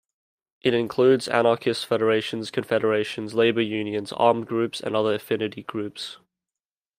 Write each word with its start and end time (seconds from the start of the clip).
It 0.63 0.73
includes 0.73 1.27
anarchist 1.27 1.85
federations, 1.85 2.49
confederations, 2.49 3.35
labour 3.35 3.61
unions, 3.61 4.11
armed 4.13 4.47
groups, 4.47 4.79
and 4.81 4.95
other 4.95 5.13
affinity 5.13 5.61
groups. 5.61 6.17